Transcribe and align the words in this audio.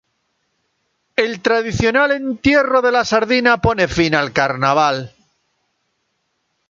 El 1.15 1.41
tradicional 1.43 2.09
Entierro 2.11 2.81
de 2.81 2.91
la 2.91 3.05
Sardina 3.05 3.61
pone 3.61 3.87
fin 3.87 4.15
al 4.15 4.33
Carnaval. 4.33 5.13